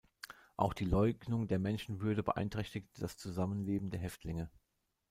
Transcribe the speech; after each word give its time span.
Auch 0.57 0.73
die 0.73 0.83
Leugnung 0.85 1.47
der 1.47 1.59
Menschenwürde 1.59 2.23
beeinträchtigte 2.23 2.89
das 3.01 3.17
Zusammenleben 3.17 3.91
der 3.91 3.99
Häftlinge. 3.99 4.49